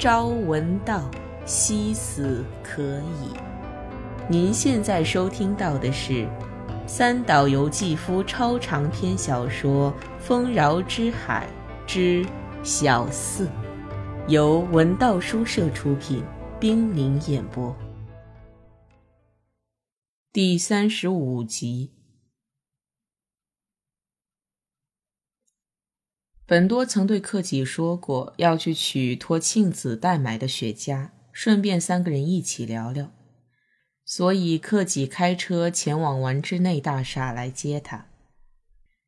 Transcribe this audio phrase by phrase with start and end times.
[0.00, 1.10] 朝闻道，
[1.44, 3.36] 夕死可矣。
[4.30, 6.26] 您现在收听到的是
[6.86, 11.46] 三岛由纪夫超长篇小说《丰饶之海
[11.86, 12.24] 之
[12.62, 13.44] 小四》，
[14.26, 16.24] 由文道书社出品，
[16.58, 17.76] 冰凌演播，
[20.32, 21.90] 第三十五集。
[26.50, 33.12] 本多曾对克己说过要去取托庆子代买的雪茄，顺便三个人一起聊聊。
[34.04, 38.08] 所以克己开车前往丸之内大厦来接他。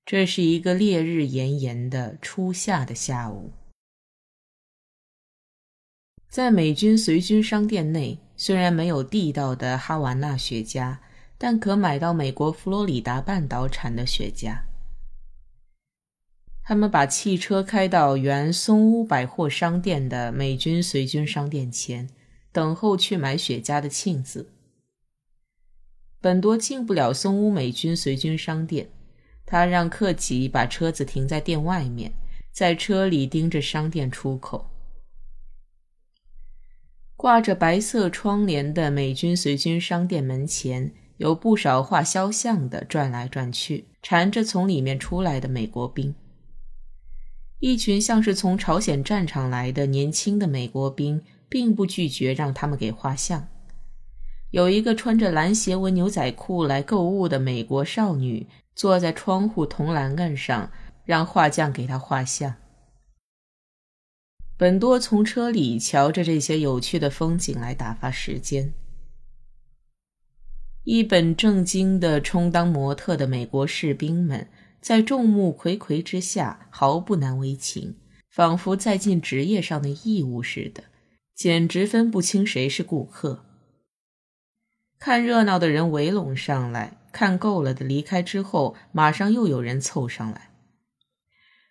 [0.07, 3.51] 这是一个烈日炎炎的初夏的下午，
[6.29, 10.98] 在美军随军商店内，虽然没有地道的哈瓦那雪茄，
[11.37, 14.56] 但可买到美国佛罗里达半岛产的雪茄。
[16.73, 22.09] 他们把汽车开到原松屋百货商店的美军随军商店前，
[22.51, 24.48] 等候去买雪茄的庆子。
[26.19, 28.89] 本多进不了松屋美军随军商店，
[29.45, 32.15] 他让克己把车子停在店外面，
[32.50, 34.70] 在车里盯着商店出口。
[37.19, 46.15] 挂着白色窗帘的美军随军商店门前，有不少画肖像的转来转去，缠着从里面出来的美国兵。
[47.63, 53.47] 一群像是从朝鲜战场来的年轻的美国兵，并不拒绝让他们给画像。
[54.51, 60.73] 有一个穿着蓝斜纹牛仔裤来购物的美国少女，坐在窗户铜栏杆上，
[61.05, 62.57] 让画匠给她画像。
[64.57, 68.75] 本多从车里瞧着这些有趣的风景来打发时间。
[70.83, 74.49] 一本正经的充当模特的美国士兵们。
[74.83, 77.97] 在众目睽睽之下，毫不难为情，
[78.28, 80.84] 仿佛在尽职业上的义务似的，
[81.36, 83.44] 简直分不清谁是顾客。
[84.98, 90.50] 看热闹的人围拢上来，看够了的离开之后，马上又有人凑上来。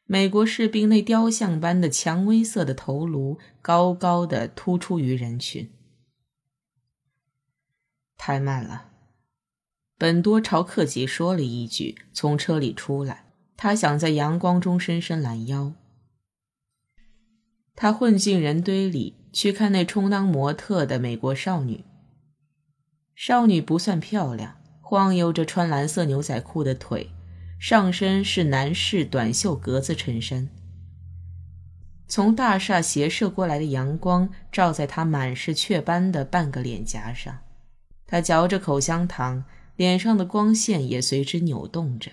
[0.05, 5.69] 美国士兵那雕像般的蔷薇色的头颅，高高的突出于人群。
[8.17, 8.91] 太慢了。
[10.01, 13.25] 本多朝克己说了一句，从车里出来。
[13.56, 15.73] 他想在阳光中伸伸懒腰。
[17.75, 21.85] 他混进人堆里去看那充当模特的美国少女。
[23.13, 27.12] 少女不算漂亮，晃悠着穿蓝色牛仔裤的腿，
[27.59, 30.50] 上身是男士短袖格子衬衫。
[32.07, 37.38] 从大厦斜射过来的阳光照在她满是雀斑的半个脸颊上。
[38.07, 39.44] 她嚼着口香糖。
[39.81, 42.12] 脸上的光线也随之扭动着。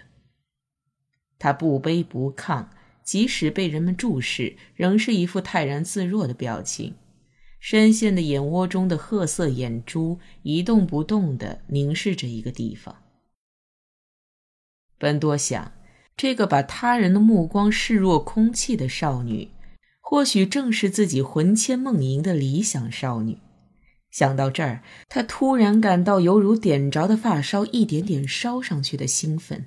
[1.39, 2.69] 他不卑不亢，
[3.05, 6.95] 即使被人们注视，仍是一副泰然自若的表情。
[7.61, 13.03] 深陷的眼窝中的褐色眼珠一动不动地凝视着一个地方。
[14.97, 15.73] 本多想，
[16.17, 19.51] 这个把他人的目光视若空气的少女，
[20.01, 23.37] 或许正是自己魂牵梦萦的理想少女。
[24.11, 29.67] 想到这儿，他突然感到犹如点着的发梢一点点烧上去的兴奋。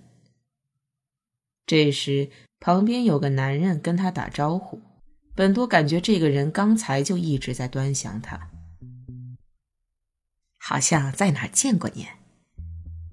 [1.66, 2.29] 这时，
[2.59, 4.81] 旁边有个男人跟他打招呼。
[5.34, 8.50] 本多感觉这个人刚才就一直在端详他，
[10.59, 12.06] 好像在哪见过您。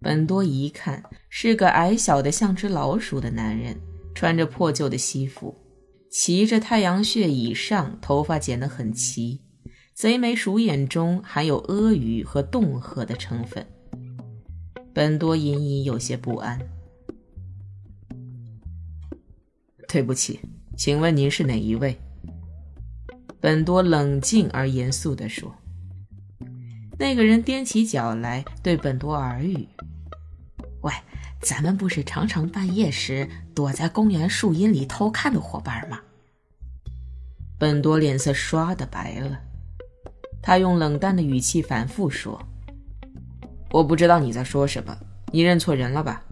[0.01, 3.79] 本多一看，是个矮小的像只老鼠的男人，
[4.15, 5.55] 穿着破旧的西服，
[6.11, 9.41] 骑着太阳穴以上，头发剪得很齐。
[9.99, 13.67] 贼眉鼠眼中含有阿谀和恫吓的成分，
[14.95, 16.57] 本多隐隐有些不安。
[19.89, 20.39] 对不起，
[20.77, 21.99] 请问您是哪一位？
[23.41, 25.53] 本多冷静而严肃地说。
[26.97, 29.67] 那个人踮起脚来，对本多耳语
[30.83, 30.93] ：“喂，
[31.43, 36.01] 咱们不是常常半夜时躲在公园树荫里偷看的伙伴吗？”
[37.59, 39.41] 本多脸色唰的白了。
[40.43, 42.41] 他用冷淡的语气反复说
[43.73, 44.97] ：“我不知道你在说什么，
[45.33, 46.23] 你认错人了吧？”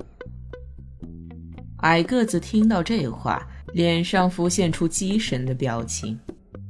[1.78, 6.18] 矮个子听到这话，脸上浮现出机神的表情。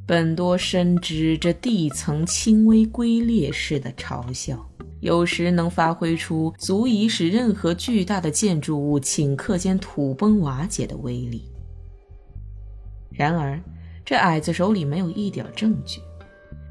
[0.07, 4.65] 本多深知这地层轻微龟裂式的嘲笑，
[5.01, 11.51] 有时能发挥出足以使任何巨大的建筑物顷刻间土崩瓦解的威力。
[13.11, 13.61] 然而，
[14.05, 16.01] 这矮子手里没有一点证据。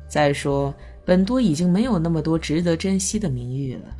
[0.07, 0.73] 再说，
[1.05, 3.97] 本多已经没有那么多值得珍惜的名誉了。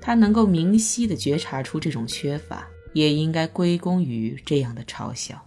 [0.00, 5.46] 他能够明晰地觉察出这种缺乏，也应该归功于这样的嘲笑。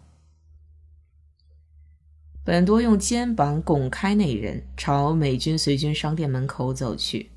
[2.45, 7.31] 本多用肩膀拱开那人，朝美军随军商店门口走去。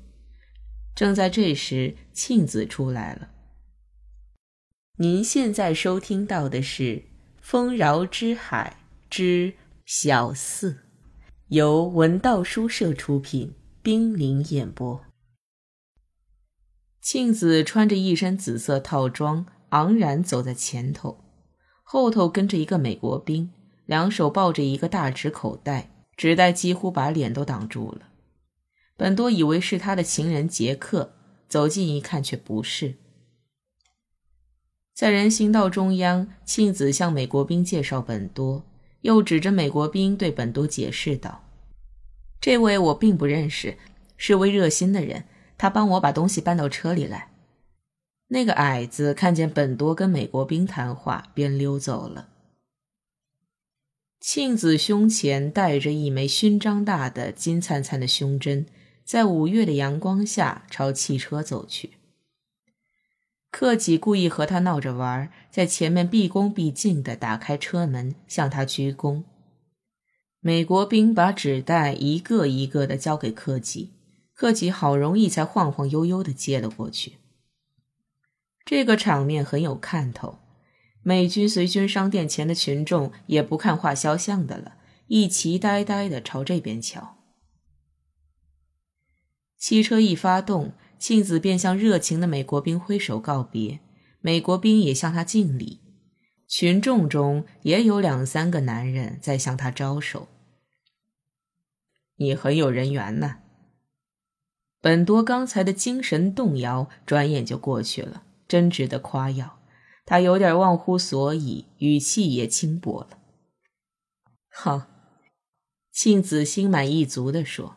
[0.93, 3.29] 正在这时，庆子出来了。
[4.97, 6.83] 您现在收听到的是
[7.39, 8.77] 《丰饶之海
[9.09, 9.53] 之
[9.85, 10.71] 小四》，
[11.49, 15.01] 由文道书社出品，冰凌演播。
[16.99, 21.23] 庆子穿着一身紫色套装，昂然走在前头，
[21.83, 23.49] 后头跟着一个美国兵。
[23.85, 28.09] 两手抱着一个大纸口袋，纸袋几乎把脸都挡住了。
[28.97, 31.13] 本多以为是他的情人杰克，
[31.47, 32.95] 走近一看却不是。
[34.93, 38.65] 在人行道中央，庆子向美国兵介绍本多，
[39.01, 41.43] 又指着美国兵对本多解释道
[42.41, 43.77] ：“这位我并不认识，
[44.17, 45.25] 是位热心的人，
[45.57, 47.31] 他帮我把东西搬到车里来。”
[48.29, 52.27] 那个矮子看见本多跟美国兵谈话，便溜走了。
[54.19, 58.65] 庆子胸前戴着一枚勋章大的金灿灿的胸针，
[59.05, 61.91] 在五月的阳光下朝汽车走去。
[63.59, 69.23] 克己故意和他闹着玩，在前面毕恭毕敬地打开车门向他鞠躬。
[70.39, 73.93] 美国兵把纸袋一个一个地交给克己，
[74.35, 77.13] 克己好容易才晃晃悠悠地接了过去。
[78.63, 80.37] 这个场面很有看头。
[81.01, 84.75] 美军随军商店前的群众也不看画肖像的了，
[85.07, 87.17] 一齐呆呆地朝这边瞧。
[89.57, 93.79] 汽车一发动，庆子便向热情的美国兵挥手告别，
[94.19, 95.79] 美国兵也向他敬礼。
[96.47, 100.27] 群众中也有两三个男人在向他招手。
[102.15, 103.39] 你很有人缘呢。
[104.79, 109.59] 本多刚才的精神动摇，转眼就过去了，真值得夸耀。
[110.05, 113.19] 他有点忘乎所以，语气也轻薄了。
[114.49, 114.87] 好，
[115.91, 117.75] 庆子心满意足地说：“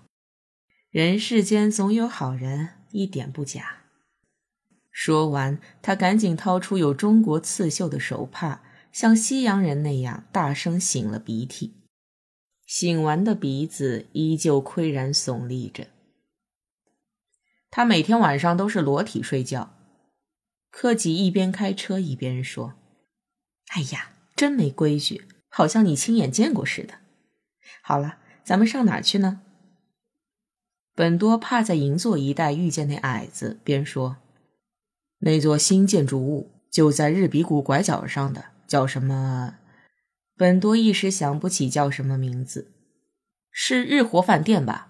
[0.90, 3.78] 人世间总有好人，一点不假。”
[4.92, 11.76] 说完，他赶紧掏出有中国刺绣的手帕，像西洋人那样大声擤了鼻涕。
[12.68, 15.88] 擤完的鼻子依旧岿然耸立着。
[17.70, 19.76] 他每天晚上都是裸体睡觉。
[20.70, 22.74] 柯吉一边开车一边说
[23.74, 26.94] ：“哎呀，真没规矩，好像你亲眼见过似的。
[27.82, 29.42] 好了，咱们上哪儿去呢？”
[30.94, 34.16] 本多怕在银座一带遇见那矮子，边说
[35.20, 39.56] ：“那座新建筑物就在日比谷拐角上的，叫什么？”
[40.36, 42.72] 本多一时想不起叫什么名字，
[43.50, 44.88] 是日活饭店吧？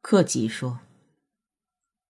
[0.00, 0.80] 克吉说。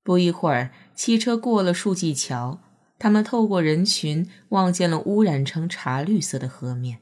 [0.03, 2.61] 不一会儿，汽车过了树记桥。
[2.99, 7.01] 他们透过人群望见了污染成茶绿色的河面。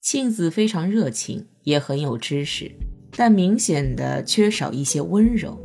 [0.00, 2.74] 庆子非常热情，也很有知识，
[3.16, 5.58] 但明显的缺少一些温柔。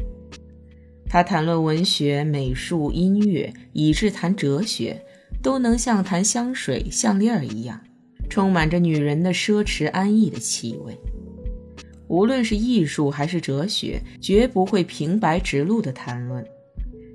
[1.07, 5.03] 他谈论文学、美术、音乐，以至谈哲学，
[5.41, 7.81] 都能像谈香水、项链一样，
[8.29, 10.95] 充满着女人的奢侈安逸的气味。
[12.07, 16.45] 无论是艺术还是哲学，绝不会平白直路的谈论。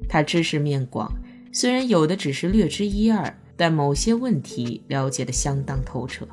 [0.09, 1.13] 他知识面广，
[1.53, 6.27] 虽然有的只是略知一二，但某些问题了解的相当透彻。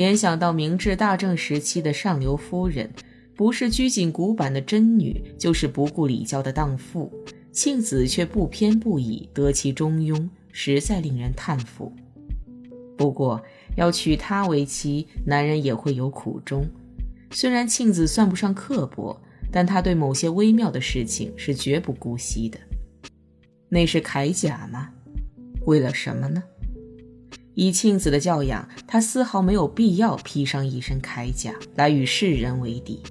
[0.00, 2.90] 联想到明治大正时期的上流夫人，
[3.36, 7.12] 不是拘谨古板的贞女，就是不顾礼教的荡妇，
[7.52, 11.92] 庆子却不偏不倚，得其中庸，实在令人叹服。
[12.96, 13.44] 不过，
[13.76, 16.66] 要娶她为妻，男人也会有苦衷。
[17.32, 19.20] 虽然庆子算不上刻薄。
[19.52, 22.56] 但他对某些微妙的事情是绝不姑息的。
[23.68, 24.90] 那是铠甲吗？
[25.66, 26.40] 为了什么呢？
[27.60, 33.02] 以庆子的教养，他丝毫没有必要披上一身铠甲来与世人为敌。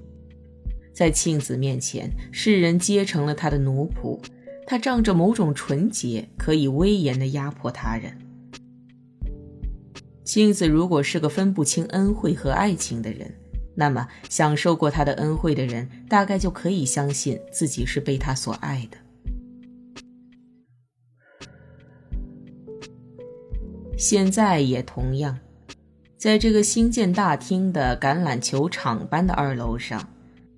[0.92, 4.20] 在庆子面前，世人皆成了他的奴仆。
[4.66, 8.18] 他仗着某种纯洁，可以威严地压迫他人。
[10.24, 13.32] 庆子如果是个分不清恩惠和爱情的人。
[13.76, 18.96] 那么，享受过他的恩惠的人，大概就可以相信自己是被他所爱的。
[24.00, 25.38] 现在也同样，
[26.16, 30.08] 在这个新建大厅的橄榄球场般的二楼上，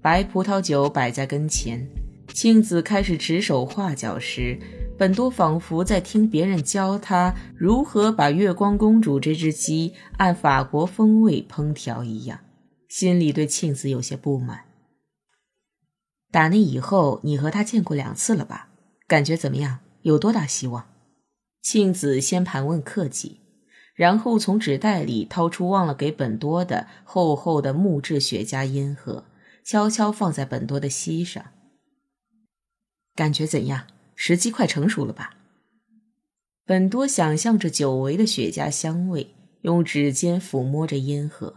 [0.00, 1.84] 白葡萄酒摆在跟前。
[2.32, 4.56] 庆子开始指手画脚时，
[4.96, 12.38] 本多仿佛在听别人教他如何把月光公主这只鸡按法国风味烹调一样。
[12.88, 14.60] 心里对庆子有些不满。
[16.30, 18.68] 打那以后，你和他见过两次了吧？
[19.08, 19.80] 感觉怎么样？
[20.02, 20.86] 有多大希望？
[21.62, 23.40] 庆子先盘问克己，
[23.94, 29.24] 然后从纸袋里掏出忘了给本多的厚厚的木质雪茄烟盒，
[29.64, 31.52] 悄悄放在本多的膝上。
[33.14, 33.86] 感觉怎样？
[34.14, 35.36] 时机快成熟了吧？
[36.64, 41.56] 本多想象着久违的雪茄香味，用指尖抚摸着烟盒。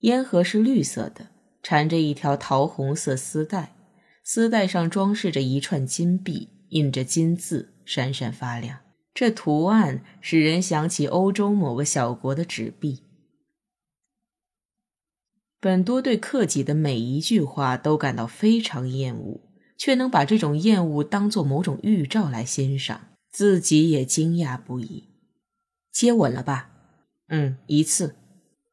[0.00, 1.28] 烟盒是绿色的，
[1.62, 3.76] 缠着一条桃红色丝带，
[4.24, 8.80] 丝带上装饰着一串金币，印着金字，闪闪发亮。
[9.14, 13.02] 这图案使人想起欧洲某个小国的纸币。
[15.60, 19.40] 本多对克己的每一句话都感到非常厌恶，
[19.76, 25.10] 却能把这种厌恶当作某种预兆来欣赏，自己也惊讶不已。
[25.92, 26.70] 接吻了吧？
[27.28, 28.16] 嗯，一次。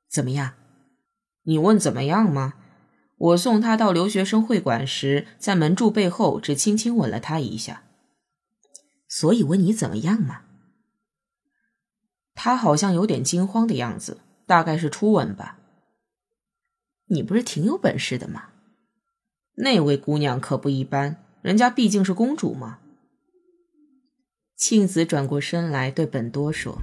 [0.10, 0.54] 怎么样？
[1.44, 2.56] 你问怎么样吗？
[3.18, 7.84] 我送他到留学生会馆时，在门柱背后只轻轻吻了他一下。
[9.10, 10.44] 所以问你怎么样嘛？
[12.36, 15.60] 他好像有点惊慌的样子，大概是初吻吧。
[17.08, 18.52] 你不是挺有本事的吗？
[19.56, 22.80] 那位姑娘可不一般，人家毕竟是公主嘛。
[24.56, 26.78] 庆子转过身来对本多说：“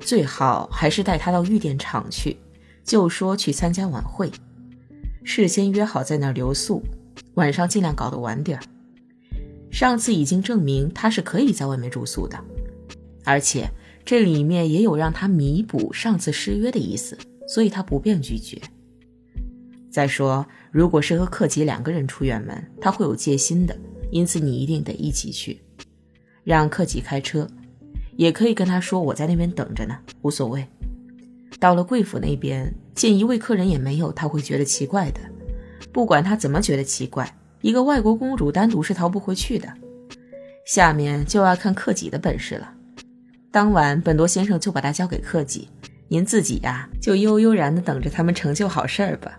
[0.00, 2.36] 最好还是带她到御殿场去，
[2.82, 4.30] 就说去参加晚会，
[5.24, 6.82] 事先约好在那儿留宿，
[7.34, 8.64] 晚上尽量搞得晚点儿。”
[9.70, 12.38] 上次已经证明他是可以在外面住宿的，
[13.24, 13.70] 而且
[14.04, 18.60] 这里面也有让他弥补上次失约的意思，所以他不便拒绝。
[19.90, 23.76] 再说，如果是和克吉两个人出远门，他会有戒心的，
[24.10, 25.60] 因此你一定得一起去，
[26.44, 27.48] 让克吉开车，
[28.16, 30.66] 也可以跟他说我在那边等着呢，无所谓。
[31.58, 35.20] 到了贵府那边，见一位客人也没有，他会觉得奇怪的，
[35.92, 37.37] 不管他怎么觉得奇怪。
[37.60, 39.68] 一个外国公主单独是逃不回去的，
[40.64, 42.72] 下面就要看克己的本事了。
[43.50, 45.68] 当晚，本多先生就把她交给克己，
[46.08, 49.38] 您自己呀，就悠悠然的等着他们成就好事儿吧。